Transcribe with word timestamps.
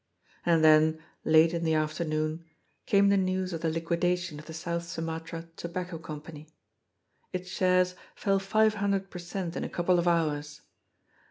And 0.47 0.63
then, 0.63 0.99
late 1.23 1.53
in 1.53 1.63
the 1.63 1.75
afternoon, 1.75 2.43
came 2.87 3.09
the 3.09 3.17
news 3.17 3.53
of 3.53 3.61
the 3.61 3.69
liquidation 3.69 4.39
of 4.39 4.47
the 4.47 4.51
South 4.53 4.81
Sumatra 4.83 5.47
Tobacco 5.57 5.99
Company. 5.99 6.47
Its 7.31 7.49
shares 7.51 7.93
fell 8.15 8.39
five 8.39 8.73
hundred 8.73 9.11
per 9.11 9.19
cent, 9.19 9.55
in 9.55 9.63
a 9.63 9.69
couple 9.69 9.99
of 9.99 10.07
hours. 10.07 10.61